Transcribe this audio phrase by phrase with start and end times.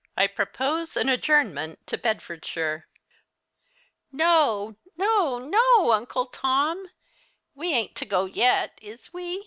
[0.17, 2.87] I propose an adjournment to Bedfordshire."
[4.11, 4.75] "No!
[4.97, 5.37] no!
[5.37, 5.91] NO!
[5.91, 6.89] Uncle Tom.
[7.53, 9.39] We ain't to go yet, is we?"